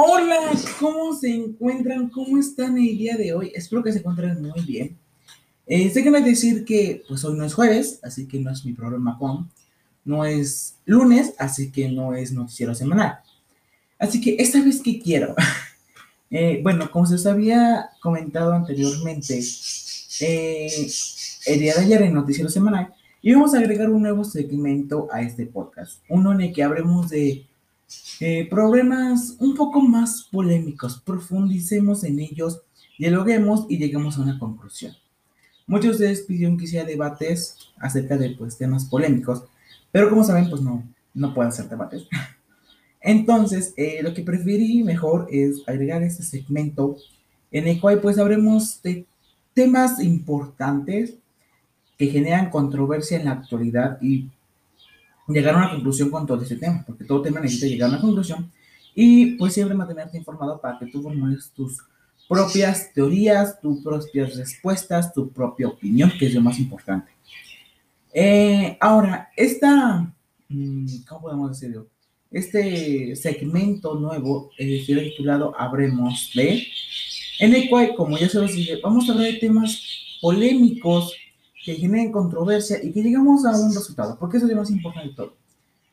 Hola, 0.00 0.52
¿cómo 0.78 1.12
se 1.12 1.34
encuentran? 1.34 2.08
¿Cómo 2.08 2.38
están 2.38 2.78
el 2.78 2.96
día 2.96 3.16
de 3.16 3.34
hoy? 3.34 3.50
Espero 3.52 3.82
que 3.82 3.90
se 3.90 3.98
encuentren 3.98 4.40
muy 4.40 4.60
bien. 4.60 4.96
Eh, 5.66 5.90
sé 5.90 6.04
que 6.04 6.10
me 6.12 6.20
decir 6.20 6.64
que 6.64 7.02
pues 7.08 7.24
hoy 7.24 7.36
no 7.36 7.44
es 7.44 7.52
jueves, 7.52 7.98
así 8.04 8.28
que 8.28 8.38
no 8.38 8.52
es 8.52 8.64
mi 8.64 8.74
problema 8.74 9.18
con. 9.18 9.50
No 10.04 10.24
es 10.24 10.76
lunes, 10.84 11.34
así 11.36 11.72
que 11.72 11.88
no 11.88 12.14
es 12.14 12.30
noticiero 12.30 12.76
semanal. 12.76 13.18
Así 13.98 14.20
que 14.20 14.36
esta 14.38 14.62
vez 14.62 14.80
que 14.80 15.00
quiero. 15.00 15.34
Eh, 16.30 16.60
bueno, 16.62 16.90
como 16.90 17.06
se 17.06 17.14
os 17.14 17.24
había 17.24 17.88
comentado 18.02 18.52
anteriormente, 18.52 19.42
eh, 20.20 20.88
el 21.46 21.58
día 21.58 21.74
de 21.74 21.80
ayer 21.80 22.02
en 22.02 22.12
Noticiero 22.12 22.50
Semanal, 22.50 22.92
íbamos 23.22 23.54
a 23.54 23.58
agregar 23.60 23.88
un 23.88 24.02
nuevo 24.02 24.24
segmento 24.24 25.08
a 25.10 25.22
este 25.22 25.46
podcast. 25.46 26.02
Uno 26.06 26.32
en 26.32 26.42
el 26.42 26.52
que 26.52 26.62
hablemos 26.62 27.08
de 27.08 27.47
eh, 28.20 28.46
problemas 28.50 29.36
un 29.38 29.54
poco 29.54 29.80
más 29.80 30.28
polémicos, 30.30 31.00
profundicemos 31.00 32.04
en 32.04 32.18
ellos, 32.18 32.62
dialoguemos 32.98 33.66
y 33.68 33.78
lleguemos 33.78 34.18
a 34.18 34.22
una 34.22 34.38
conclusión. 34.38 34.92
Muchos 35.66 35.98
de 35.98 36.06
ustedes 36.06 36.26
pidieron 36.26 36.56
que 36.56 36.64
hiciera 36.64 36.86
debates 36.86 37.56
acerca 37.78 38.16
de 38.16 38.30
pues, 38.30 38.56
temas 38.56 38.86
polémicos, 38.86 39.44
pero 39.92 40.08
como 40.08 40.24
saben, 40.24 40.48
pues 40.50 40.62
no, 40.62 40.82
no 41.14 41.34
pueden 41.34 41.52
ser 41.52 41.68
debates. 41.68 42.06
Entonces, 43.00 43.74
eh, 43.76 44.00
lo 44.02 44.12
que 44.14 44.22
preferí 44.22 44.82
mejor 44.82 45.28
es 45.30 45.62
agregar 45.66 46.02
este 46.02 46.22
segmento 46.22 46.96
en 47.50 47.68
el 47.68 47.80
cual 47.80 48.00
pues 48.00 48.18
habremos 48.18 48.82
de 48.82 49.06
temas 49.54 50.02
importantes 50.02 51.14
que 51.96 52.06
generan 52.06 52.50
controversia 52.50 53.18
en 53.18 53.26
la 53.26 53.32
actualidad 53.32 53.98
y 54.00 54.28
llegar 55.28 55.54
a 55.54 55.58
una 55.58 55.70
conclusión 55.70 56.10
con 56.10 56.26
todo 56.26 56.42
este 56.42 56.56
tema, 56.56 56.82
porque 56.86 57.04
todo 57.04 57.22
tema 57.22 57.40
necesita 57.40 57.66
llegar 57.66 57.88
a 57.88 57.92
una 57.92 58.00
conclusión 58.00 58.50
y 58.94 59.36
pues 59.36 59.54
siempre 59.54 59.76
mantenerte 59.76 60.18
informado 60.18 60.60
para 60.60 60.78
que 60.78 60.86
tú 60.86 61.02
formules 61.02 61.52
tus 61.54 61.78
propias 62.28 62.92
teorías, 62.92 63.60
tus 63.60 63.82
propias 63.82 64.36
respuestas, 64.36 65.12
tu 65.12 65.30
propia 65.30 65.68
opinión, 65.68 66.12
que 66.18 66.26
es 66.26 66.34
lo 66.34 66.40
más 66.40 66.58
importante. 66.58 67.12
Eh, 68.12 68.76
ahora, 68.80 69.30
esta, 69.36 70.12
mm, 70.48 70.86
¿cómo 71.08 71.22
podemos 71.22 71.50
decirlo? 71.52 71.86
Este 72.30 73.16
segmento 73.16 73.94
nuevo 73.94 74.50
eh, 74.58 74.82
será 74.84 75.00
titulado 75.00 75.54
Habremos 75.58 76.30
de, 76.34 76.66
en 77.38 77.54
el 77.54 77.68
cual, 77.70 77.94
como 77.94 78.18
ya 78.18 78.28
se 78.28 78.38
los 78.38 78.52
dije, 78.52 78.80
vamos 78.82 79.08
a 79.08 79.12
hablar 79.12 79.32
de 79.32 79.38
temas 79.38 79.80
polémicos 80.20 81.14
que 81.68 81.74
generen 81.74 82.10
controversia 82.10 82.82
y 82.82 82.92
que 82.92 83.02
llegamos 83.02 83.44
a 83.44 83.50
un 83.50 83.74
resultado, 83.74 84.16
porque 84.18 84.38
eso 84.38 84.46
es 84.46 84.52
lo 84.52 84.58
más 84.58 84.70
importante 84.70 85.10
de 85.10 85.14
todo. 85.14 85.34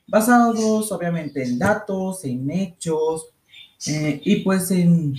Basados, 0.08 0.90
obviamente, 0.90 1.44
en 1.44 1.60
datos, 1.60 2.24
en 2.24 2.50
hechos 2.50 3.26
eh, 3.88 4.22
y 4.24 4.38
pues 4.38 4.72
en 4.72 5.14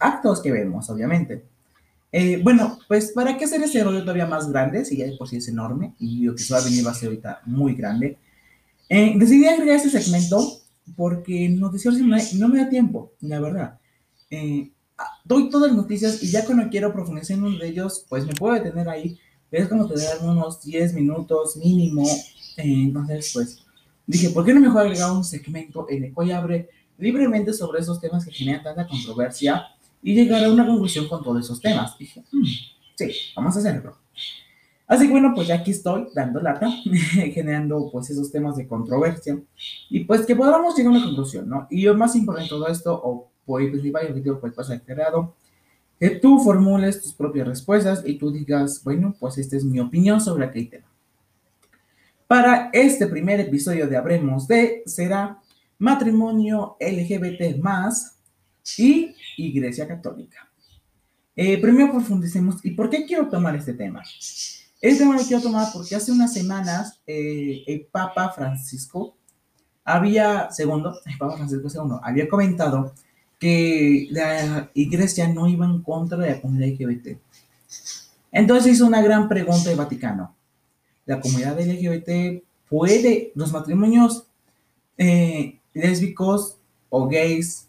actos 0.00 0.40
que 0.40 0.50
vemos, 0.50 0.90
obviamente. 0.90 1.44
Eh, 2.10 2.40
bueno, 2.42 2.80
pues 2.88 3.12
para 3.12 3.38
qué 3.38 3.44
hacer 3.44 3.62
ese 3.62 3.84
rollo 3.84 4.00
todavía 4.00 4.26
más 4.26 4.50
grande, 4.50 4.84
si 4.84 4.96
ya 4.96 5.06
de 5.06 5.16
por 5.16 5.28
sí 5.28 5.36
es 5.36 5.46
enorme 5.46 5.94
y 6.00 6.24
lo 6.24 6.34
que 6.34 6.42
se 6.42 6.54
va 6.54 6.58
a 6.58 6.64
venir 6.64 6.84
va 6.84 6.90
a 6.90 6.94
ser 6.94 7.10
ahorita 7.10 7.42
muy 7.46 7.76
grande. 7.76 8.18
Eh, 8.88 9.14
decidí 9.16 9.46
agregar 9.46 9.76
este 9.76 9.90
segmento 9.90 10.44
porque 10.96 11.48
noticias 11.50 11.94
no 12.34 12.48
me 12.48 12.58
da 12.58 12.68
tiempo, 12.68 13.12
la 13.20 13.38
verdad. 13.38 13.78
Eh, 14.28 14.72
doy 15.24 15.50
todas 15.50 15.68
las 15.68 15.76
noticias 15.76 16.20
y 16.20 16.32
ya 16.32 16.44
cuando 16.44 16.68
quiero 16.68 16.92
profundizar 16.92 17.36
en 17.36 17.44
uno 17.44 17.58
de 17.58 17.68
ellos, 17.68 18.04
pues 18.08 18.26
me 18.26 18.32
puedo 18.32 18.54
detener 18.54 18.88
ahí. 18.88 19.16
Es 19.50 19.68
como 19.68 19.88
tener 19.88 20.18
unos 20.22 20.62
10 20.62 20.94
minutos 20.94 21.56
mínimo. 21.56 22.06
Eh, 22.56 22.84
entonces, 22.84 23.30
pues 23.32 23.64
dije, 24.06 24.30
¿por 24.30 24.44
qué 24.44 24.54
no 24.54 24.60
mejor 24.60 24.82
agregar 24.82 25.10
un 25.12 25.24
segmento 25.24 25.86
en 25.88 26.04
el 26.04 26.12
cual 26.12 26.32
abre 26.32 26.68
libremente 26.98 27.52
sobre 27.52 27.80
esos 27.80 28.00
temas 28.00 28.24
que 28.24 28.32
generan 28.32 28.62
tanta 28.62 28.86
controversia 28.86 29.66
y 30.02 30.14
llegar 30.14 30.44
a 30.44 30.50
una 30.50 30.66
conclusión 30.66 31.08
con 31.08 31.22
todos 31.22 31.44
esos 31.44 31.60
temas? 31.60 31.96
Dije, 31.98 32.22
mm, 32.30 32.44
sí, 32.96 33.10
vamos 33.34 33.56
a 33.56 33.58
hacerlo. 33.58 33.96
Así 34.86 35.06
que 35.06 35.12
bueno, 35.12 35.32
pues 35.36 35.46
ya 35.46 35.54
aquí 35.54 35.70
estoy 35.70 36.08
dando 36.14 36.40
lata, 36.40 36.68
generando 37.32 37.88
pues 37.92 38.10
esos 38.10 38.32
temas 38.32 38.56
de 38.56 38.66
controversia 38.66 39.40
y 39.88 40.00
pues 40.00 40.26
que 40.26 40.34
podamos 40.34 40.76
llegar 40.76 40.92
a 40.92 40.96
una 40.96 41.06
conclusión, 41.06 41.48
¿no? 41.48 41.68
Y 41.70 41.82
lo 41.82 41.94
más 41.94 42.16
importante 42.16 42.48
todo 42.48 42.66
esto, 42.66 43.00
o 43.02 43.30
por 43.46 43.62
el 43.62 43.70
principal 43.70 44.08
objetivo 44.08 44.40
pues 44.40 44.52
pasa 44.52 44.80
creado, 44.80 45.36
que 46.00 46.10
tú 46.10 46.40
formules 46.40 47.02
tus 47.02 47.12
propias 47.12 47.46
respuestas 47.46 48.02
y 48.06 48.16
tú 48.16 48.32
digas, 48.32 48.80
bueno, 48.82 49.14
pues 49.20 49.36
esta 49.36 49.56
es 49.56 49.64
mi 49.64 49.78
opinión 49.80 50.18
sobre 50.18 50.46
aquel 50.46 50.70
tema. 50.70 50.86
Para 52.26 52.70
este 52.72 53.06
primer 53.06 53.38
episodio 53.38 53.86
de 53.86 53.98
Habremos 53.98 54.48
de 54.48 54.82
será 54.86 55.38
matrimonio 55.78 56.78
LGBT 56.80 57.58
más 57.58 58.18
y 58.78 59.14
Iglesia 59.36 59.86
Católica. 59.86 60.50
Eh, 61.36 61.60
primero 61.60 61.92
profundicemos, 61.92 62.64
¿y 62.64 62.70
por 62.70 62.88
qué 62.88 63.04
quiero 63.04 63.28
tomar 63.28 63.54
este 63.56 63.74
tema? 63.74 64.02
Este 64.80 65.00
tema 65.00 65.16
lo 65.16 65.22
quiero 65.22 65.42
tomar 65.42 65.68
porque 65.70 65.96
hace 65.96 66.12
unas 66.12 66.32
semanas 66.32 67.02
eh, 67.06 67.62
el 67.66 67.86
Papa 67.92 68.32
Francisco 68.34 69.18
había, 69.84 70.50
segundo, 70.50 70.94
el 71.04 71.18
Papa 71.18 71.36
Francisco 71.36 71.68
II, 71.68 71.98
había 72.02 72.26
comentado 72.26 72.94
que 73.40 74.06
la 74.10 74.70
iglesia 74.74 75.26
no 75.26 75.48
iba 75.48 75.66
en 75.66 75.82
contra 75.82 76.18
de 76.18 76.30
la 76.30 76.40
comunidad 76.40 76.68
LGBT. 76.68 77.18
Entonces 78.30 78.74
hizo 78.74 78.86
una 78.86 79.02
gran 79.02 79.28
pregunta 79.28 79.70
de 79.70 79.74
Vaticano. 79.74 80.34
¿La 81.06 81.20
comunidad 81.20 81.58
LGBT 81.58 82.44
puede, 82.68 83.32
los 83.34 83.50
matrimonios 83.50 84.26
eh, 84.98 85.58
lésbicos 85.72 86.58
o 86.90 87.08
gays, 87.08 87.66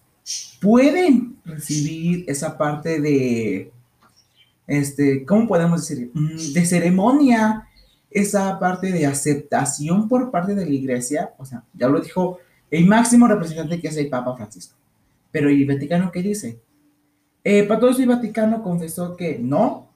pueden 0.60 1.38
recibir 1.46 2.26
esa 2.28 2.58
parte 2.58 3.00
de 3.00 3.72
este, 4.68 5.26
¿cómo 5.26 5.48
podemos 5.48 5.88
decir? 5.88 6.12
Mm, 6.14 6.54
de 6.54 6.66
ceremonia, 6.66 7.68
esa 8.10 8.60
parte 8.60 8.92
de 8.92 9.06
aceptación 9.06 10.10
por 10.10 10.32
parte 10.32 10.54
de 10.54 10.66
la 10.66 10.72
iglesia, 10.72 11.34
o 11.38 11.46
sea, 11.46 11.64
ya 11.74 11.88
lo 11.88 12.02
dijo 12.02 12.40
el 12.70 12.86
máximo 12.86 13.28
representante 13.28 13.80
que 13.80 13.88
es 13.88 13.98
el 13.98 14.10
Papa 14.10 14.36
Francisco. 14.36 14.76
Pero 15.32 15.50
¿y 15.50 15.62
el 15.62 15.68
Vaticano 15.68 16.12
qué 16.12 16.22
dice? 16.22 16.60
Eh, 17.44 17.64
para 17.64 17.80
todo 17.80 17.92
eso 17.92 18.02
el 18.02 18.10
Vaticano 18.10 18.62
confesó 18.62 19.16
que 19.16 19.40
no, 19.40 19.94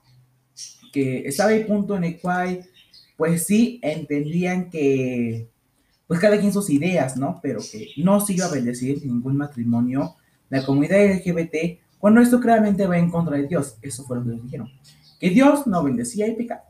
que 0.92 1.28
estaba 1.28 1.54
el 1.54 1.66
punto 1.66 1.96
en 1.96 2.06
el 2.06 2.20
cual, 2.20 2.66
pues 3.18 3.46
sí, 3.46 3.80
entendían 3.84 4.70
que, 4.70 5.50
pues 6.08 6.20
cada 6.20 6.40
quien 6.40 6.54
sus 6.54 6.70
ideas, 6.70 7.18
¿no? 7.18 7.40
Pero 7.42 7.60
que 7.60 7.90
no 7.98 8.20
se 8.20 8.34
iba 8.34 8.46
a 8.46 8.52
bendecir 8.52 9.06
ningún 9.06 9.38
matrimonio 9.38 10.16
la 10.50 10.64
comunidad 10.64 11.04
LGBT 11.04 11.86
bueno, 12.06 12.22
esto 12.22 12.40
claramente 12.40 12.86
va 12.86 13.00
en 13.00 13.10
contra 13.10 13.36
de 13.36 13.48
Dios. 13.48 13.80
Eso 13.82 14.04
fue 14.04 14.18
lo 14.18 14.24
que 14.24 14.40
dijeron. 14.40 14.70
Que 15.20 15.32
Dios 15.32 15.66
no 15.66 15.84
bendecía 15.84 16.28
el 16.28 16.36
pecado. 16.36 16.62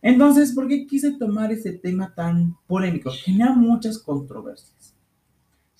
Entonces, 0.00 0.52
¿por 0.52 0.68
qué 0.68 0.86
quise 0.86 1.18
tomar 1.18 1.52
este 1.52 1.72
tema 1.72 2.14
tan 2.14 2.56
polémico? 2.66 3.10
Genera 3.10 3.52
muchas 3.52 3.98
controversias. 3.98 4.94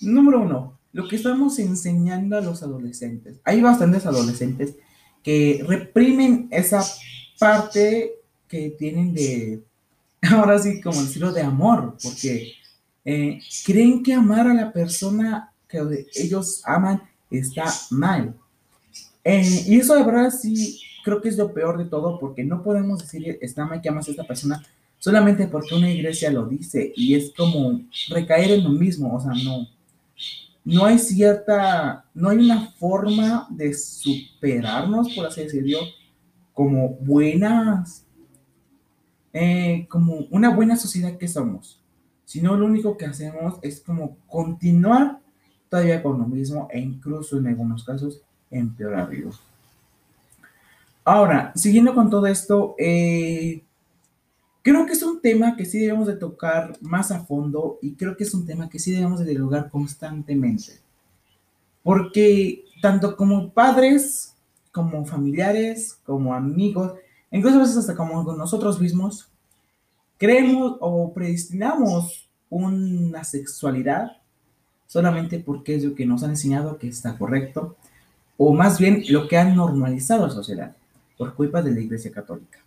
Número 0.03 0.43
uno, 0.43 0.79
lo 0.97 1.07
que 1.07 1.17
estamos 1.17 1.59
enseñando 1.59 2.39
a 2.39 2.41
los 2.41 2.63
adolescentes. 2.63 3.37
Hay 3.45 3.61
bastantes 3.61 4.07
adolescentes 4.07 4.77
que 5.23 5.63
reprimen 5.69 6.49
esa 6.51 6.83
parte 7.39 8.15
que 8.49 8.71
tienen 8.71 9.13
de, 9.13 9.63
ahora 10.23 10.59
sí, 10.59 10.81
como 10.81 11.03
decirlo, 11.03 11.35
de 11.35 11.43
amor, 11.43 11.99
porque 12.03 12.55
eh, 13.05 13.39
creen 13.67 14.03
que 14.03 14.15
amar 14.15 14.47
a 14.47 14.55
la 14.55 14.73
persona 14.73 15.53
que 15.69 16.07
ellos 16.15 16.63
aman 16.65 17.03
está 17.31 17.71
mal. 17.91 18.35
Eh, 19.23 19.65
y 19.67 19.79
eso 19.79 19.97
de 19.97 20.03
verdad 20.03 20.31
sí 20.31 20.81
creo 21.05 21.21
que 21.21 21.29
es 21.29 21.37
lo 21.37 21.53
peor 21.53 21.77
de 21.77 21.85
todo 21.85 22.19
porque 22.19 22.43
no 22.43 22.63
podemos 22.63 23.01
decir 23.01 23.39
está 23.43 23.67
mal 23.67 23.83
que 23.83 23.91
amas 23.91 24.09
a 24.09 24.13
esta 24.13 24.27
persona 24.27 24.65
solamente 24.99 25.47
porque 25.47 25.75
una 25.75 25.91
iglesia 25.91 26.31
lo 26.31 26.47
dice 26.47 26.93
y 26.97 27.15
es 27.15 27.33
como 27.37 27.83
recaer 28.09 28.53
en 28.53 28.65
lo 28.65 28.71
mismo, 28.71 29.15
o 29.15 29.21
sea, 29.21 29.33
no, 29.45 29.69
no 30.67 30.85
hay 30.85 30.99
cierta, 30.99 32.05
no 32.13 32.29
hay 32.29 32.39
una 32.39 32.73
forma 32.73 33.47
de 33.51 33.73
superarnos, 33.73 35.15
por 35.15 35.27
así 35.27 35.45
decirlo, 35.45 35.79
como 36.53 36.89
buenas, 36.89 38.05
eh, 39.33 39.87
como 39.89 40.27
una 40.33 40.53
buena 40.53 40.75
sociedad 40.75 41.17
que 41.19 41.29
somos, 41.29 41.81
sino 42.25 42.57
lo 42.57 42.67
único 42.67 42.97
que 42.97 43.07
hacemos 43.07 43.61
es 43.63 43.81
como 43.81 44.17
continuar 44.27 45.21
todavía 45.69 46.03
con 46.03 46.19
lo 46.19 46.27
mismo 46.27 46.67
e 46.73 46.81
incluso 46.81 47.39
en 47.39 47.47
algunos 47.47 47.85
casos 47.85 48.21
empeorarlo. 48.51 49.31
Ahora, 51.05 51.53
siguiendo 51.55 51.95
con 51.95 52.11
todo 52.11 52.27
esto, 52.27 52.75
eh, 52.77 53.63
creo 54.67 54.85
que 54.85 54.95
es 54.95 55.03
un 55.05 55.21
tema 55.21 55.55
que 55.55 55.65
sí 55.65 55.79
debemos 55.79 56.09
de 56.09 56.17
tocar 56.17 56.77
más 56.81 57.13
a 57.13 57.25
fondo 57.25 57.79
y 57.81 57.95
creo 57.95 58.17
que 58.17 58.25
es 58.25 58.35
un 58.35 58.45
tema 58.45 58.69
que 58.69 58.81
sí 58.81 58.91
debemos 58.91 59.21
de 59.21 59.27
dialogar 59.27 59.71
constantemente. 59.71 60.81
Porque 61.85 62.65
tanto 62.83 63.17
como 63.17 63.53
padres, 63.53 64.35
como 64.73 65.07
familiares, 65.07 66.01
como 66.05 66.35
amigos, 66.35 66.95
incluso 67.31 67.59
a 67.59 67.61
veces 67.61 67.77
hasta 67.77 67.95
como 67.95 68.25
con 68.25 68.37
nosotros 68.37 68.81
mismos, 68.81 69.31
creemos 70.19 70.79
o 70.81 71.13
predestinamos 71.15 72.29
una 72.51 73.23
sexualidad 73.23 74.17
solamente 74.89 75.39
porque 75.39 75.77
es 75.77 75.85
lo 75.85 75.95
que 75.95 76.07
nos 76.07 76.25
han 76.25 76.31
enseñado 76.31 76.77
que 76.77 76.89
está 76.89 77.17
correcto, 77.17 77.77
o 78.37 78.53
más 78.53 78.81
bien 78.81 79.05
lo 79.11 79.29
que 79.29 79.39
han 79.39 79.55
normalizado 79.55 80.27
la 80.27 80.33
sociedad, 80.33 80.75
por 81.17 81.37
culpa 81.37 81.63
de 81.63 81.71
la 81.71 81.79
Iglesia 81.79 82.11
Católica. 82.11 82.66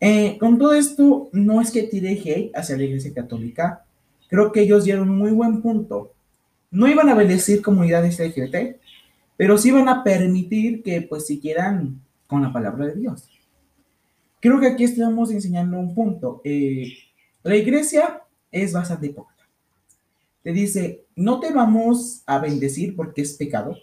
Eh, 0.00 0.38
con 0.38 0.58
todo 0.58 0.74
esto, 0.74 1.28
no 1.32 1.60
es 1.60 1.70
que 1.70 1.82
tire 1.82 2.12
hate 2.12 2.52
hacia 2.54 2.76
la 2.76 2.84
Iglesia 2.84 3.12
Católica, 3.12 3.84
creo 4.28 4.52
que 4.52 4.60
ellos 4.60 4.84
dieron 4.84 5.10
un 5.10 5.18
muy 5.18 5.32
buen 5.32 5.60
punto. 5.60 6.12
No 6.70 6.86
iban 6.86 7.08
a 7.08 7.14
bendecir 7.14 7.62
comunidades 7.62 8.20
LGBT, 8.20 8.76
pero 9.36 9.58
sí 9.58 9.68
iban 9.68 9.88
a 9.88 10.04
permitir 10.04 10.82
que 10.82 11.02
pues 11.02 11.26
siguieran 11.26 12.00
con 12.26 12.42
la 12.42 12.52
palabra 12.52 12.86
de 12.86 12.94
Dios. 12.94 13.28
Creo 14.40 14.60
que 14.60 14.68
aquí 14.68 14.84
estamos 14.84 15.32
enseñando 15.32 15.78
un 15.78 15.94
punto. 15.94 16.40
Eh, 16.44 16.92
la 17.42 17.56
iglesia 17.56 18.22
es 18.52 18.72
bastante 18.72 19.06
hipócrita. 19.06 19.48
Te 20.42 20.52
dice, 20.52 21.04
no 21.16 21.40
te 21.40 21.52
vamos 21.52 22.22
a 22.26 22.38
bendecir 22.38 22.94
porque 22.94 23.22
es 23.22 23.34
pecado, 23.34 23.76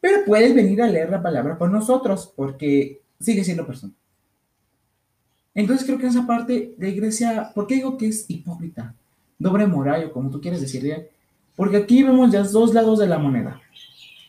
pero 0.00 0.24
puedes 0.24 0.54
venir 0.54 0.80
a 0.80 0.86
leer 0.86 1.10
la 1.10 1.22
palabra 1.22 1.58
con 1.58 1.72
nosotros 1.72 2.32
porque 2.34 3.02
sigue 3.20 3.44
siendo 3.44 3.66
persona. 3.66 3.92
Entonces 5.54 5.86
creo 5.86 5.98
que 5.98 6.06
esa 6.06 6.26
parte 6.26 6.74
de 6.76 6.88
iglesia, 6.90 7.52
¿por 7.54 7.66
qué 7.66 7.76
digo 7.76 7.96
que 7.96 8.08
es 8.08 8.24
hipócrita? 8.28 8.94
Doble 9.38 9.66
moral 9.66 10.10
como 10.10 10.30
tú 10.30 10.40
quieres 10.40 10.60
decirle. 10.60 11.10
Porque 11.54 11.76
aquí 11.76 12.02
vemos 12.02 12.32
ya 12.32 12.42
dos 12.42 12.74
lados 12.74 12.98
de 12.98 13.06
la 13.06 13.18
moneda. 13.18 13.60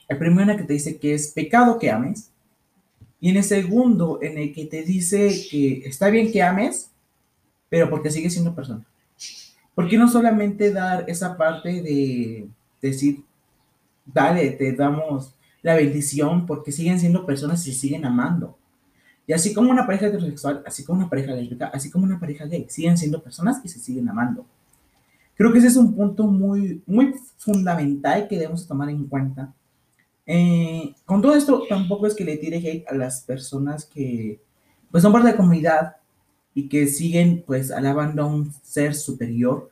El 0.07 0.17
primero 0.17 0.55
que 0.55 0.63
te 0.63 0.73
dice 0.73 0.97
que 0.97 1.15
es 1.15 1.29
pecado 1.29 1.79
que 1.79 1.89
ames. 1.89 2.29
Y 3.19 3.31
en 3.31 3.37
el 3.37 3.43
segundo, 3.43 4.19
en 4.21 4.37
el 4.37 4.53
que 4.53 4.65
te 4.65 4.83
dice 4.83 5.29
que 5.49 5.81
está 5.85 6.09
bien 6.09 6.31
que 6.31 6.43
ames, 6.43 6.91
pero 7.69 7.89
porque 7.89 8.11
sigue 8.11 8.29
siendo 8.29 8.53
persona. 8.53 8.85
¿Por 9.73 9.89
qué 9.89 9.97
no 9.97 10.07
solamente 10.07 10.71
dar 10.71 11.09
esa 11.09 11.35
parte 11.35 11.81
de 11.81 12.47
decir, 12.81 13.23
dale, 14.05 14.51
te 14.51 14.71
damos 14.73 15.33
la 15.63 15.75
bendición 15.75 16.45
porque 16.45 16.71
siguen 16.71 16.99
siendo 16.99 17.25
personas 17.25 17.65
y 17.67 17.73
siguen 17.73 18.05
amando? 18.05 18.57
Y 19.27 19.33
así 19.33 19.53
como 19.53 19.71
una 19.71 19.85
pareja 19.85 20.07
heterosexual, 20.07 20.63
así 20.65 20.83
como 20.83 20.99
una 20.99 21.09
pareja 21.09 21.33
lésbica, 21.33 21.67
así 21.67 21.89
como 21.89 22.05
una 22.05 22.19
pareja 22.19 22.45
gay, 22.45 22.67
siguen 22.69 22.97
siendo 22.97 23.23
personas 23.23 23.59
y 23.63 23.69
se 23.69 23.79
siguen 23.79 24.07
amando. 24.07 24.45
Creo 25.35 25.51
que 25.51 25.59
ese 25.59 25.67
es 25.67 25.75
un 25.75 25.93
punto 25.95 26.27
muy, 26.27 26.81
muy 26.85 27.13
fundamental 27.37 28.27
que 28.27 28.37
debemos 28.37 28.67
tomar 28.67 28.89
en 28.89 29.05
cuenta. 29.07 29.53
Eh, 30.25 30.93
con 31.05 31.21
todo 31.21 31.35
esto, 31.35 31.63
tampoco 31.67 32.07
es 32.07 32.15
que 32.15 32.23
le 32.23 32.37
tire 32.37 32.57
hate 32.57 32.87
a 32.87 32.95
las 32.95 33.21
personas 33.21 33.85
que 33.85 34.39
pues 34.91 35.03
son 35.03 35.11
parte 35.11 35.27
de 35.27 35.33
la 35.33 35.37
comunidad 35.37 35.95
y 36.53 36.69
que 36.69 36.87
siguen 36.87 37.43
pues 37.45 37.69
alabando 37.71 38.23
a 38.23 38.27
un 38.27 38.53
ser 38.63 38.95
superior, 38.95 39.69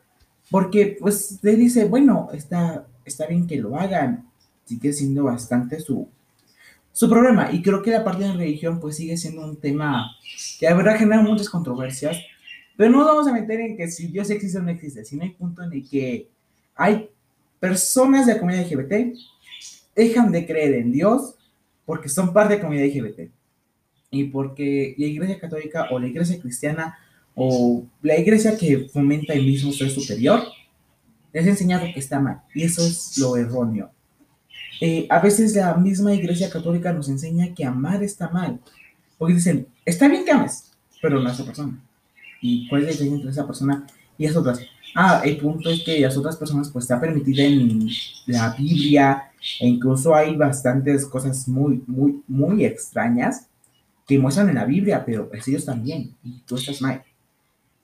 porque 0.52 0.98
pues 1.00 1.40
le 1.42 1.56
dice, 1.56 1.86
bueno, 1.86 2.28
está, 2.34 2.86
está 3.06 3.26
bien 3.28 3.48
que 3.48 3.56
lo 3.58 3.78
hagan, 3.78 4.30
sigue 4.66 4.92
siendo 4.92 5.24
bastante 5.24 5.80
su, 5.80 6.10
su 6.94 7.10
problema. 7.10 7.52
Y 7.52 7.62
creo 7.62 7.82
que 7.82 7.92
la 7.92 8.04
parte 8.04 8.24
de 8.24 8.30
la 8.30 8.36
religión 8.36 8.80
pues 8.80 8.96
sigue 8.96 9.18
siendo 9.18 9.44
un 9.44 9.58
tema 9.58 10.16
que 10.60 10.68
la 10.68 10.76
verdad 10.76 10.98
genera 10.98 11.22
muchas 11.22 11.50
controversias, 11.50 12.18
pero 12.78 12.90
no 12.90 13.00
nos 13.00 13.08
vamos 13.08 13.28
a 13.28 13.34
meter 13.34 13.60
en 13.60 13.76
que 13.76 13.90
si 13.90 14.08
Dios 14.08 14.30
existe 14.30 14.60
o 14.60 14.62
no 14.62 14.72
existe, 14.72 15.04
sino 15.04 15.24
hay 15.24 15.32
punto 15.32 15.64
en 15.64 15.74
el 15.74 15.90
que 15.90 16.30
hay 16.76 17.10
personas 17.60 18.26
de 18.26 18.36
la 18.36 18.40
comunidad 18.40 18.66
LGBT 18.66 19.18
dejan 19.96 20.32
de 20.32 20.46
creer 20.46 20.76
en 20.76 20.92
Dios 20.92 21.36
porque 21.86 22.10
son 22.10 22.32
parte 22.32 22.54
de 22.54 22.60
la 22.60 22.62
comunidad 22.62 22.88
LGBT. 22.88 23.32
Y 24.12 24.26
porque 24.26 24.94
la 24.98 25.06
iglesia 25.08 25.40
católica 25.40 25.88
o 25.92 26.00
la 26.00 26.08
iglesia 26.08 26.40
cristiana 26.40 26.98
o 27.36 27.84
la 28.02 28.18
iglesia 28.18 28.56
que 28.56 28.88
fomenta 28.92 29.34
el 29.34 29.46
mismo 29.46 29.72
ser 29.72 29.90
superior 29.90 30.44
les 31.34 31.48
ha 31.48 31.50
enseñado 31.50 31.86
que 31.92 32.00
está 32.00 32.20
mal. 32.20 32.42
Y 32.54 32.64
eso 32.64 32.86
es 32.86 33.18
lo 33.18 33.36
erróneo. 33.36 33.92
Eh, 34.86 35.08
a 35.10 35.20
veces 35.20 35.56
la 35.56 35.76
misma 35.76 36.14
iglesia 36.14 36.50
católica 36.50 36.92
nos 36.92 37.08
enseña 37.08 37.54
que 37.56 37.64
amar 37.64 38.04
está 38.04 38.28
mal. 38.28 38.60
Porque 39.18 39.36
dicen, 39.36 39.66
está 39.86 40.10
bien 40.10 40.26
que 40.26 40.32
ames, 40.32 40.74
pero 41.02 41.22
no 41.22 41.30
a 41.30 41.32
esa 41.32 41.46
persona. 41.46 41.82
¿Y 42.42 42.68
cuál 42.68 42.82
es 42.82 42.88
la 42.88 42.92
diferencia 42.92 43.16
entre 43.16 43.32
esa 43.32 43.48
persona 43.48 43.88
y 44.18 44.28
las 44.28 44.36
otras? 44.36 44.60
Ah, 44.94 45.22
el 45.24 45.38
punto 45.38 45.70
es 45.70 45.84
que 45.86 46.02
las 46.02 46.18
otras 46.18 46.36
personas 46.36 46.70
pues 46.70 46.84
está 46.84 47.00
permitida 47.00 47.44
en 47.46 47.88
la 48.26 48.54
Biblia 48.56 49.32
e 49.62 49.70
incluso 49.70 50.14
hay 50.14 50.36
bastantes 50.36 51.06
cosas 51.06 51.48
muy, 51.48 51.82
muy, 51.88 52.22
muy 52.28 52.66
extrañas 52.66 53.48
que 54.06 54.20
muestran 54.20 54.50
en 54.50 54.56
la 54.56 54.66
Biblia, 54.66 55.06
pero 55.06 55.30
pues 55.30 55.48
ellos 55.48 55.64
también, 55.64 56.14
y 56.26 56.42
tú 56.46 56.58
estás 56.58 56.82
mal. 56.82 57.02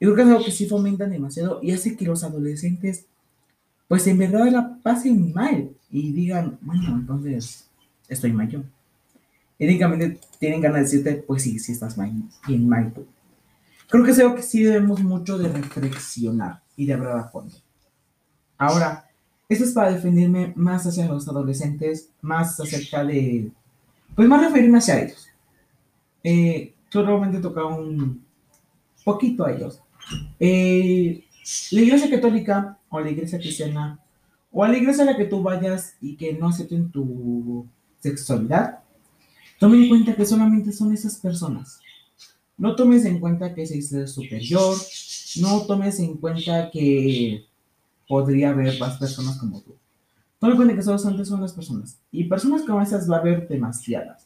Yo 0.02 0.14
creo 0.14 0.16
que 0.16 0.22
es 0.24 0.28
algo 0.28 0.44
que 0.44 0.52
sí 0.52 0.66
fomentan 0.66 1.12
demasiado 1.12 1.62
y 1.64 1.72
hace 1.72 1.96
que 1.96 2.04
los 2.04 2.26
adolescentes 2.26 3.06
pues 3.90 4.06
en 4.06 4.20
verdad 4.20 4.48
la 4.52 4.78
pasen 4.84 5.34
mal 5.34 5.72
y 5.92 6.14
digan, 6.14 6.60
bueno, 6.62 6.96
entonces 6.96 7.68
estoy 8.08 8.32
mal 8.32 8.48
yo. 8.48 8.62
Éticamente 9.58 10.20
tienen 10.38 10.62
ganas 10.62 10.78
de 10.78 10.84
decirte, 10.84 11.24
pues 11.24 11.42
sí, 11.42 11.58
sí 11.58 11.74
estás 11.74 11.98
mal, 11.98 12.14
bien 12.48 12.70
mal 12.70 12.94
tú. 12.94 13.06
Creo 13.90 14.06
que 14.06 14.12
es 14.12 14.20
algo 14.20 14.36
que 14.36 14.44
sí 14.44 14.64
debemos 14.64 15.02
mucho 15.02 15.40
de 15.40 15.50
reflexionar 15.50 16.62
y 16.78 16.86
de 16.86 16.94
hablar 16.94 17.18
a 17.18 17.30
fondo. 17.30 17.56
Ahora, 18.60 19.10
esto 19.50 19.66
es 19.66 19.72
para 19.72 19.92
defenderme 19.92 20.54
más 20.56 20.86
hacia 20.86 21.08
los 21.08 21.28
adolescentes, 21.28 22.10
más 22.22 22.60
acerca 22.60 23.04
de, 23.04 23.50
pues 24.16 24.28
más 24.28 24.44
referirme 24.44 24.78
hacia 24.78 25.02
ellos. 25.02 25.30
Eh, 26.24 26.76
yo 26.92 27.04
realmente 27.04 27.40
toca 27.40 27.66
un 27.66 28.24
poquito 29.04 29.46
a 29.46 29.52
ellos. 29.52 29.82
Eh, 30.40 31.24
la 31.72 31.82
iglesia 31.82 32.10
católica 32.12 32.79
o 32.90 33.00
la 33.00 33.10
iglesia 33.10 33.40
cristiana 33.40 34.00
o 34.52 34.64
a 34.64 34.68
la 34.68 34.78
iglesia 34.78 35.04
a 35.04 35.06
la 35.06 35.18
que 35.18 35.26
tú 35.26 35.42
vayas 35.42 35.96
y 36.02 36.16
que 36.16 36.34
no 36.34 36.48
acepten 36.50 36.92
tu 36.92 37.68
sexualidad, 38.00 38.80
tomen 39.60 39.84
en 39.84 39.90
cuenta 39.90 40.16
que 40.16 40.26
solamente 40.26 40.72
son 40.72 40.94
esas 40.94 41.18
personas. 41.18 41.80
No 42.58 42.76
tomes 42.76 43.06
en 43.06 43.20
cuenta 43.20 43.54
que 43.54 43.64
es 43.64 44.12
superior, 44.12 44.76
no 45.40 45.62
tomes 45.62 46.00
en 46.00 46.16
cuenta 46.16 46.70
que 46.72 47.46
podría 48.08 48.50
haber 48.50 48.80
más 48.80 48.98
personas 48.98 49.38
como 49.38 49.62
tú. 49.62 49.76
Tome 50.40 50.54
en 50.54 50.58
cuenta 50.58 50.76
que 50.76 50.82
solamente 50.82 51.26
son 51.26 51.42
las 51.42 51.54
personas. 51.54 51.98
Y 52.12 52.24
personas 52.24 52.64
como 52.64 52.82
esas 52.82 53.10
va 53.10 53.18
a 53.18 53.20
haber 53.20 53.48
demasiadas. 53.48 54.26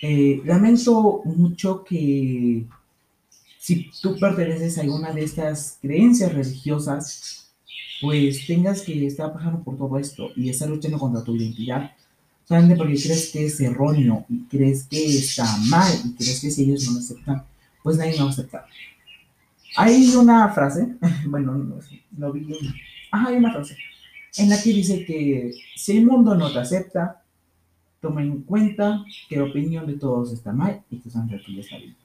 Eh, 0.00 0.40
lamento 0.44 1.22
mucho 1.24 1.84
que 1.84 2.64
si 3.58 3.90
tú 4.00 4.16
perteneces 4.18 4.78
a 4.78 4.82
alguna 4.82 5.12
de 5.12 5.24
estas 5.24 5.78
creencias 5.82 6.32
religiosas, 6.32 7.47
pues 8.00 8.46
tengas 8.46 8.82
que 8.82 9.06
estar 9.06 9.32
pasando 9.32 9.62
por 9.62 9.76
todo 9.76 9.98
esto 9.98 10.30
y 10.36 10.48
estar 10.48 10.68
luchando 10.68 10.98
contra 10.98 11.22
tu 11.22 11.36
identidad, 11.36 11.92
solamente 12.46 12.76
porque 12.76 13.00
crees 13.00 13.30
que 13.32 13.46
es 13.46 13.60
erróneo 13.60 14.24
y 14.28 14.44
crees 14.44 14.84
que 14.84 15.04
está 15.04 15.44
mal 15.68 15.92
y 16.04 16.14
crees 16.14 16.40
que 16.40 16.50
si 16.50 16.64
ellos 16.64 16.86
no 16.86 16.94
lo 16.94 16.98
aceptan, 17.00 17.44
pues 17.82 17.96
nadie 17.96 18.12
lo 18.12 18.24
va 18.24 18.30
a 18.30 18.32
aceptar. 18.32 18.66
Hay 19.76 20.14
una 20.14 20.48
frase, 20.50 20.96
bueno, 21.26 21.54
no, 21.54 21.82
sé, 21.82 22.02
no 22.16 22.32
vi, 22.32 22.46
hay 23.10 23.36
una 23.36 23.52
frase 23.52 23.76
en 24.36 24.50
la 24.50 24.62
que 24.62 24.70
dice 24.70 25.04
que 25.04 25.52
si 25.74 25.98
el 25.98 26.06
mundo 26.06 26.34
no 26.34 26.52
te 26.52 26.58
acepta, 26.58 27.22
toma 28.00 28.22
en 28.22 28.42
cuenta 28.42 29.04
que 29.28 29.36
la 29.36 29.44
opinión 29.44 29.86
de 29.86 29.94
todos 29.94 30.32
está 30.32 30.52
mal 30.52 30.82
y 30.90 30.98
que 30.98 31.10
son 31.10 31.28
está 31.30 31.76
bien. 31.76 31.96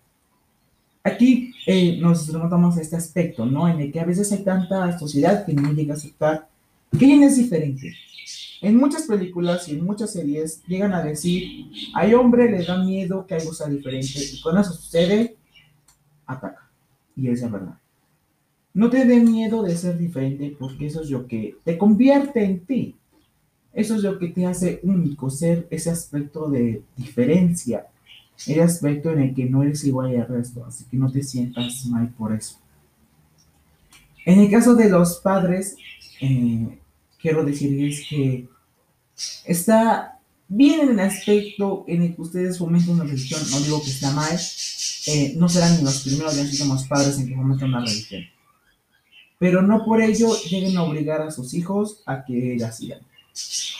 Aquí 1.03 1.52
eh, 1.65 1.97
nos 1.99 2.31
remontamos 2.31 2.77
a 2.77 2.81
este 2.81 2.95
aspecto, 2.95 3.45
¿no? 3.45 3.67
En 3.67 3.79
el 3.79 3.91
que 3.91 3.99
a 3.99 4.05
veces 4.05 4.31
hay 4.31 4.43
tanta 4.43 4.97
sociedad 4.97 5.45
que 5.45 5.53
no 5.53 5.71
llega 5.71 5.93
a 5.93 5.97
aceptar 5.97 6.49
que 6.91 7.05
alguien 7.05 7.23
es 7.23 7.37
diferente. 7.37 7.93
En 8.61 8.77
muchas 8.77 9.03
películas 9.03 9.67
y 9.67 9.71
en 9.73 9.83
muchas 9.83 10.13
series 10.13 10.63
llegan 10.67 10.93
a 10.93 11.03
decir, 11.03 11.65
al 11.93 12.13
hombre 12.13 12.49
le 12.49 12.63
da 12.63 12.81
miedo 12.83 13.25
que 13.27 13.35
algo 13.35 13.53
sea 13.53 13.67
diferente 13.67 14.19
y 14.19 14.41
cuando 14.41 14.61
eso 14.61 14.73
sucede, 14.73 15.35
ataca. 16.25 16.69
Y 17.15 17.27
es 17.29 17.41
la 17.41 17.49
verdad. 17.49 17.77
No 18.73 18.89
te 18.89 19.05
dé 19.05 19.19
miedo 19.19 19.63
de 19.63 19.75
ser 19.75 19.97
diferente 19.97 20.55
porque 20.57 20.87
eso 20.87 21.01
es 21.01 21.09
lo 21.09 21.27
que 21.27 21.57
te 21.63 21.77
convierte 21.77 22.43
en 22.43 22.65
ti. 22.65 22.95
Eso 23.73 23.95
es 23.95 24.03
lo 24.03 24.19
que 24.19 24.29
te 24.29 24.45
hace 24.45 24.79
único, 24.83 25.29
ser 25.29 25.67
ese 25.69 25.89
aspecto 25.89 26.49
de 26.49 26.83
diferencia, 26.95 27.87
el 28.47 28.61
aspecto 28.61 29.11
en 29.11 29.19
el 29.19 29.35
que 29.35 29.45
no 29.45 29.63
eres 29.63 29.83
igual 29.83 30.15
al 30.15 30.27
resto, 30.27 30.65
así 30.65 30.85
que 30.85 30.97
no 30.97 31.11
te 31.11 31.23
sientas 31.23 31.85
mal 31.85 32.09
por 32.09 32.33
eso. 32.33 32.57
En 34.25 34.39
el 34.39 34.49
caso 34.49 34.75
de 34.75 34.89
los 34.89 35.17
padres, 35.17 35.75
eh, 36.21 36.79
quiero 37.19 37.43
decirles 37.43 38.05
que 38.09 38.47
está 39.45 40.19
bien 40.47 40.81
en 40.81 40.89
el 40.91 40.99
aspecto 40.99 41.83
en 41.87 42.03
el 42.03 42.15
que 42.15 42.21
ustedes 42.21 42.57
fomentan 42.57 42.95
una 42.95 43.03
religión, 43.05 43.41
no 43.51 43.59
digo 43.59 43.83
que 43.83 43.89
está 43.89 44.11
mal, 44.11 44.37
eh, 45.07 45.33
no 45.35 45.49
serán 45.49 45.77
ni 45.77 45.83
los 45.83 46.03
primeros 46.03 46.35
ni 46.35 46.67
los 46.67 46.83
padres 46.85 47.17
en 47.19 47.27
que 47.27 47.35
fomentan 47.35 47.69
una 47.69 47.81
religión. 47.81 48.23
Pero 49.39 49.61
no 49.61 49.83
por 49.83 50.01
ello 50.01 50.29
a 50.31 50.83
obligar 50.83 51.21
a 51.21 51.31
sus 51.31 51.53
hijos 51.53 52.01
a 52.05 52.23
que 52.23 52.55
la 52.57 52.71
sigan. 52.71 52.99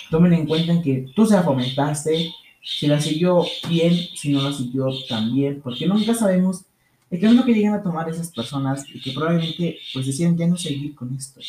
Tomen 0.09 0.33
en 0.33 0.45
cuenta 0.45 0.81
que 0.81 1.05
tú 1.15 1.25
se 1.25 1.35
la 1.35 1.43
fomentaste, 1.43 2.31
si 2.63 2.87
la 2.87 2.99
siguió 2.99 3.45
bien, 3.67 3.93
si 4.15 4.31
no 4.31 4.41
la 4.41 4.53
siguió 4.53 4.87
también, 5.07 5.61
porque 5.61 5.85
nunca 5.85 6.15
sabemos 6.15 6.63
el 7.11 7.19
camino 7.19 7.45
que 7.45 7.53
llegan 7.53 7.73
a 7.73 7.83
tomar 7.83 8.09
esas 8.09 8.31
personas 8.31 8.85
y 8.89 8.99
que 9.01 9.11
probablemente 9.11 9.77
pues 9.93 10.07
deciden 10.07 10.37
ya 10.37 10.47
no 10.47 10.57
seguir 10.57 10.95
con 10.95 11.13
esto. 11.13 11.41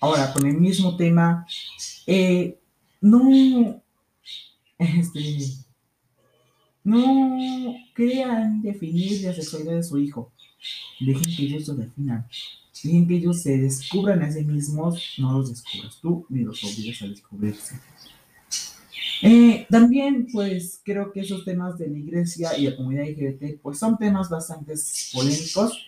ahora 0.00 0.32
con 0.32 0.46
el 0.46 0.56
mismo 0.58 0.96
tema, 0.96 1.46
eh, 2.06 2.56
no, 3.00 3.82
este, 4.78 5.48
no 6.84 7.74
crean 7.92 8.62
definir 8.62 9.22
la 9.22 9.34
sexualidad 9.34 9.74
de 9.74 9.82
su 9.82 9.98
hijo. 9.98 10.32
Dejen 11.00 11.36
que 11.36 11.42
ellos 11.42 11.68
lo 11.68 11.74
definan. 11.74 12.26
Dejen 12.82 13.08
que 13.08 13.16
ellos 13.16 13.42
se 13.42 13.58
descubran 13.58 14.22
a 14.22 14.30
sí 14.30 14.44
mismos. 14.44 15.14
No 15.18 15.32
los 15.32 15.50
descubras 15.50 15.98
tú, 16.00 16.26
ni 16.28 16.44
los 16.44 16.62
obligas 16.62 17.02
a 17.02 17.08
descubrirse. 17.08 17.80
Eh, 19.22 19.66
también, 19.70 20.26
pues, 20.32 20.80
creo 20.84 21.12
que 21.12 21.20
esos 21.20 21.44
temas 21.44 21.78
de 21.78 21.88
la 21.88 21.98
iglesia 21.98 22.56
y 22.58 22.68
la 22.68 22.76
comunidad 22.76 23.04
LGBT, 23.04 23.60
pues, 23.62 23.78
son 23.78 23.96
temas 23.96 24.28
bastante 24.28 24.74
polémicos. 25.12 25.86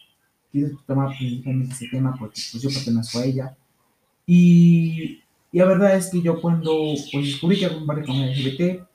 Quiero 0.51 0.79
tomar 0.87 1.17
principalmente 1.17 1.75
ese 1.75 1.89
tema 1.89 2.15
porque, 2.19 2.41
pues, 2.53 2.63
yo 2.63 2.71
pertenezco 2.71 3.19
a 3.19 3.25
ella. 3.25 3.57
Y, 4.27 5.23
y 5.53 5.59
la 5.59 5.65
verdad 5.67 5.97
es 5.97 6.09
que 6.11 6.23
yo 6.23 6.41
cuando, 6.41 6.95
pues, 7.13 7.27
descubrí 7.27 7.59
que 7.59 7.67
algún 7.67 7.87
barrio 7.87 8.07
con 8.07 8.17
LGBT, 8.17 8.87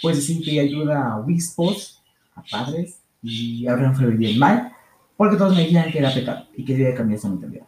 pues, 0.00 0.16
decir 0.16 0.44
que 0.44 0.60
ayuda 0.60 1.12
a 1.12 1.18
obispos, 1.18 2.02
a 2.34 2.42
padres, 2.42 3.02
y 3.22 3.66
a 3.68 3.74
un 3.74 4.18
bien 4.18 4.38
mal, 4.38 4.72
porque 5.16 5.36
todos 5.36 5.54
me 5.54 5.62
decían 5.62 5.90
que 5.92 5.98
era 5.98 6.12
pecado 6.12 6.46
y 6.56 6.64
que 6.64 6.76
debía 6.76 6.94
cambiar 6.94 7.18
esa 7.18 7.28
mentalidad. 7.28 7.66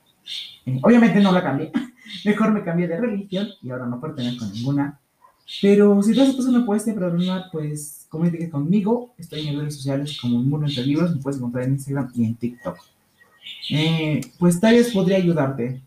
Eh, 0.66 0.80
obviamente 0.82 1.20
no 1.20 1.30
la 1.30 1.42
cambié, 1.42 1.70
mejor 2.24 2.50
me 2.52 2.64
cambié 2.64 2.88
de 2.88 2.96
religión 2.96 3.48
y 3.62 3.70
ahora 3.70 3.86
no 3.86 4.00
pertenezco 4.00 4.44
a 4.44 4.48
ninguna 4.48 5.00
pero 5.60 6.02
si 6.02 6.14
todas 6.14 6.30
esas 6.30 6.46
me 6.46 6.62
puede 6.62 6.78
este 6.78 6.94
problema, 6.94 7.48
pues 7.52 8.06
comuníquete 8.08 8.50
conmigo. 8.50 9.14
Estoy 9.18 9.46
en 9.46 9.58
redes 9.58 9.76
sociales 9.76 10.18
como 10.20 10.40
el 10.40 10.46
Mundo 10.46 10.66
Entre 10.66 10.84
Libros. 10.84 11.14
Me 11.14 11.20
puedes 11.20 11.38
encontrar 11.38 11.64
en 11.64 11.74
Instagram 11.74 12.10
y 12.14 12.24
en 12.24 12.34
TikTok. 12.34 12.78
Eh, 13.70 14.20
pues 14.38 14.58
tal 14.58 14.74
vez 14.74 14.90
podría 14.92 15.18
ayudarte. 15.18 15.80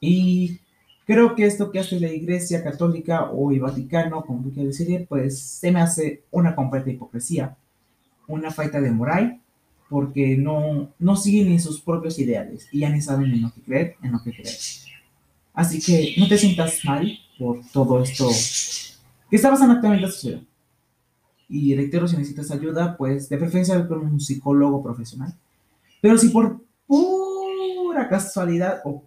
Y 0.00 0.58
creo 1.06 1.34
que 1.34 1.44
esto 1.44 1.70
que 1.70 1.80
hace 1.80 2.00
la 2.00 2.12
Iglesia 2.12 2.62
Católica 2.62 3.24
o 3.24 3.50
el 3.52 3.60
Vaticano, 3.60 4.24
como 4.24 4.42
tú 4.42 4.52
quieras 4.52 4.78
decir, 4.78 5.06
pues 5.08 5.38
se 5.38 5.70
me 5.70 5.80
hace 5.80 6.22
una 6.30 6.54
completa 6.54 6.90
hipocresía, 6.90 7.56
una 8.26 8.50
falta 8.50 8.80
de 8.80 8.90
moral, 8.90 9.40
porque 9.88 10.36
no, 10.36 10.92
no 10.98 11.16
siguen 11.16 11.50
ni 11.50 11.58
sus 11.58 11.80
propios 11.80 12.18
ideales 12.18 12.68
y 12.72 12.80
ya 12.80 12.90
ni 12.90 13.00
saben 13.00 13.32
en 13.32 13.42
lo 13.42 13.52
que 13.52 13.62
creer, 13.62 13.96
en 14.02 14.12
lo 14.12 14.22
que 14.22 14.32
creer. 14.32 14.56
Así 15.54 15.80
que 15.80 16.14
no 16.18 16.28
te 16.28 16.38
sientas 16.38 16.84
mal 16.84 17.18
por 17.38 17.60
todo 17.72 18.02
esto 18.02 18.28
que 19.30 19.36
está 19.36 19.50
pasando 19.50 19.74
actualmente 19.74 20.04
en 20.04 20.10
la 20.10 20.14
sociedad. 20.14 20.40
Y 21.48 21.74
reitero, 21.74 22.06
si 22.06 22.16
necesitas 22.16 22.50
ayuda, 22.50 22.96
pues 22.96 23.28
de 23.28 23.38
preferencia 23.38 23.86
con 23.86 24.00
un 24.00 24.20
psicólogo 24.20 24.82
profesional. 24.82 25.34
Pero 26.00 26.18
si 26.18 26.28
por 26.28 26.60
pura 26.86 28.08
casualidad 28.08 28.80
o 28.84 29.04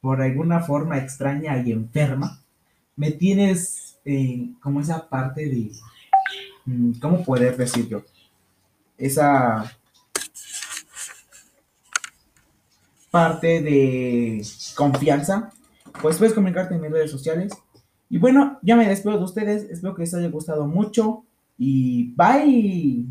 por 0.00 0.20
alguna 0.20 0.60
forma 0.60 0.98
extraña 0.98 1.60
y 1.62 1.72
enferma, 1.72 2.42
me 2.96 3.12
tienes 3.12 3.98
eh, 4.04 4.50
como 4.60 4.80
esa 4.80 5.08
parte 5.08 5.48
de, 5.48 5.72
mm, 6.66 6.92
¿cómo 7.00 7.24
poder 7.24 7.56
decir 7.56 7.88
yo? 7.88 8.02
Esa 8.96 9.72
parte 13.10 13.62
de 13.62 14.46
confianza 14.74 15.52
pues 16.00 16.16
puedes 16.16 16.34
comunicarte 16.34 16.74
en 16.74 16.80
mis 16.80 16.90
redes 16.90 17.10
sociales. 17.10 17.52
Y 18.10 18.18
bueno, 18.18 18.58
ya 18.62 18.76
me 18.76 18.88
despido 18.88 19.18
de 19.18 19.24
ustedes. 19.24 19.64
Espero 19.64 19.94
que 19.94 20.02
les 20.02 20.14
haya 20.14 20.28
gustado 20.28 20.66
mucho. 20.66 21.24
Y 21.58 22.14
bye. 22.14 23.04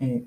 Eh, 0.00 0.24